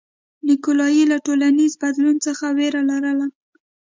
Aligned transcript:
نیکولای 0.47 1.01
له 1.11 1.17
ټولنیز 1.25 1.73
بدلون 1.81 2.17
څخه 2.25 2.45
وېره 2.57 2.81
لرله. 2.89 3.27